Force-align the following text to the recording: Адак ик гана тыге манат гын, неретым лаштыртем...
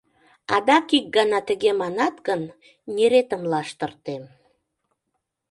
Адак 0.55 0.87
ик 0.97 1.05
гана 1.17 1.39
тыге 1.47 1.71
манат 1.81 2.15
гын, 2.27 2.41
неретым 2.95 3.41
лаштыртем... 3.51 4.23